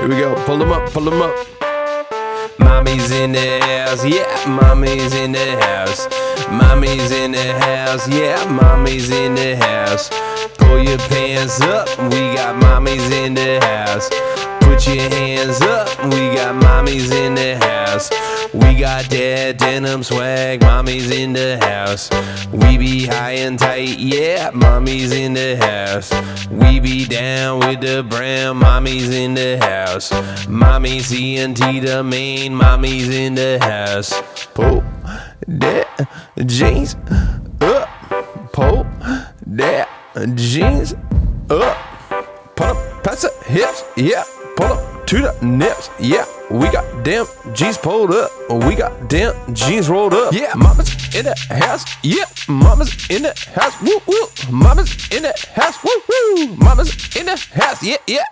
Here 0.00 0.08
we 0.08 0.16
go. 0.16 0.34
Pull 0.46 0.56
them 0.56 0.72
up, 0.72 0.90
pull 0.92 1.04
them 1.04 1.20
up. 1.20 1.36
Mommy's 2.58 3.10
in 3.10 3.32
the 3.32 3.60
house, 3.60 4.02
yeah, 4.02 4.48
mommy's 4.48 5.12
in 5.12 5.32
the 5.32 5.60
house. 5.60 6.08
Mommy's 6.48 7.10
in 7.10 7.32
the 7.32 7.52
house, 7.60 8.08
yeah, 8.08 8.42
mommy's 8.50 9.10
in 9.10 9.34
the 9.34 9.56
house. 9.56 10.08
Pull 10.56 10.82
your 10.82 10.96
pants 10.96 11.60
up, 11.60 11.86
we 12.04 12.32
got 12.32 12.56
mommies 12.62 13.12
in 13.12 13.34
the 13.34 13.60
house. 13.60 14.08
Put 14.70 14.86
your 14.86 15.10
hands 15.10 15.60
up, 15.62 15.88
we 16.04 16.32
got 16.32 16.54
mommies 16.62 17.10
in 17.10 17.34
the 17.34 17.56
house. 17.56 18.08
We 18.54 18.78
got 18.78 19.10
that 19.10 19.58
denim 19.58 20.04
swag, 20.04 20.62
mommy's 20.62 21.10
in 21.10 21.32
the 21.32 21.58
house. 21.60 22.08
We 22.52 22.78
be 22.78 23.04
high 23.04 23.32
and 23.32 23.58
tight, 23.58 23.98
yeah, 23.98 24.50
mommy's 24.54 25.10
in 25.10 25.32
the 25.32 25.56
house. 25.56 26.12
We 26.52 26.78
be 26.78 27.04
down 27.04 27.58
with 27.58 27.80
the 27.80 28.04
brown, 28.04 28.58
mommy's 28.58 29.12
in 29.12 29.34
the 29.34 29.58
house. 29.58 30.12
Mommy 30.48 31.00
CNT 31.00 31.84
the 31.84 32.04
main, 32.04 32.54
mommy's 32.54 33.08
in 33.08 33.34
the 33.34 33.58
house. 33.60 34.14
Pull 34.54 34.84
that 35.48 36.08
jeans 36.46 36.94
up, 37.60 37.88
pull 38.52 38.86
that 39.48 39.88
jeans 40.36 40.92
up. 41.50 41.76
Pull 42.54 42.66
up 42.68 43.02
past 43.02 43.22
the 43.22 43.32
hips, 43.50 43.82
yeah. 43.96 44.22
Pull 44.60 44.72
up 44.72 45.06
to 45.06 45.22
the 45.22 45.32
nips, 45.42 45.88
yeah. 45.98 46.26
We 46.50 46.68
got 46.68 47.02
damn 47.02 47.26
jeans 47.54 47.78
pulled 47.78 48.10
up. 48.10 48.30
We 48.66 48.74
got 48.74 49.08
damn 49.08 49.54
jeans 49.54 49.88
rolled 49.88 50.12
up. 50.12 50.34
Yeah, 50.34 50.52
mama's 50.54 50.92
in 51.14 51.24
the 51.24 51.34
house. 51.48 51.84
Yeah, 52.02 52.24
mama's 52.46 52.92
in 53.08 53.22
the 53.22 53.32
house. 53.54 53.80
Woo 53.80 53.98
woo. 54.06 54.26
Mama's 54.50 54.92
in 55.10 55.22
the 55.22 55.32
house. 55.54 55.82
Woo 55.82 55.90
woo. 56.08 56.56
Mama's 56.56 56.90
in 57.16 57.26
the 57.26 57.36
house. 57.54 57.82
Yeah, 57.82 57.96
yeah. 58.06 58.24